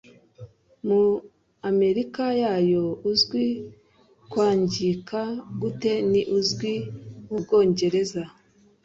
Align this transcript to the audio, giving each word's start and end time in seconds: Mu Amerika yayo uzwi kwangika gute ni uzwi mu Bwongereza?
Mu 0.87 1.03
Amerika 1.69 2.23
yayo 2.41 2.85
uzwi 3.09 3.45
kwangika 4.31 5.21
gute 5.61 5.91
ni 6.11 6.21
uzwi 6.37 6.73
mu 7.27 7.37
Bwongereza? 7.43 8.23